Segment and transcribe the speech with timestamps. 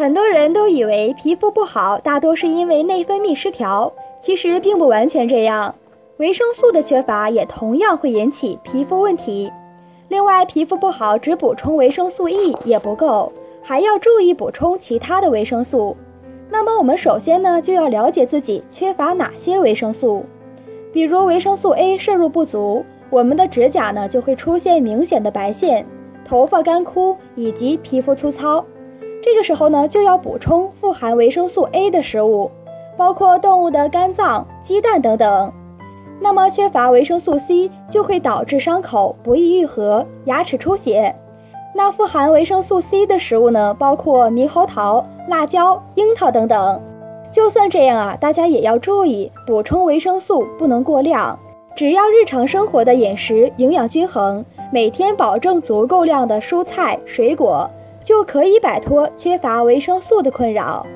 [0.00, 3.92] 很多人都以为皮肤不好大多是因为内分泌失调，
[4.22, 5.74] 其实并不完全这样。
[6.16, 9.52] 维生素的缺乏也同样会引起皮肤问题。
[10.08, 13.30] 另外，皮肤不好只补充维生素 E 也不够，
[13.62, 15.94] 还要注意补充其他的维生素。
[16.48, 20.24] 那么我们首先呢就要了解自己缺乏哪些维生素。
[20.94, 25.84] 比如维生素 A 摄入不足，我们的指甲呢就会出现明显的白线，
[26.24, 28.64] 头发干枯以及皮肤粗糙。
[29.32, 32.50] 这个时候呢就要补充富含维生素 A 的食物，
[32.96, 35.52] 包括动物的肝脏、鸡蛋等等。
[36.20, 41.14] 那么缺乏维生素 C 就会导致伤口不易愈合、牙齿出血。
[41.76, 46.82] 那富含维生素 C 的食物呢，包括猕猴桃、辣椒、樱桃等等。
[47.30, 51.38] 就算这样啊，大家也要注意补充维生素不能过量。
[51.76, 57.70] 只要日常生活的饮食营养均衡，每天保证足够量的蔬菜水果，
[58.02, 60.86] 就可以摆脱缺乏维生素的困扰。